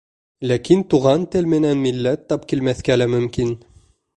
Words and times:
Ләкин 0.51 0.79
туған 0.93 1.27
тел 1.35 1.49
менән 1.51 1.83
милләт 1.83 2.25
тап 2.33 2.49
килмәҫкә 2.53 2.99
лә 2.99 3.09
мөмкин. 3.17 3.55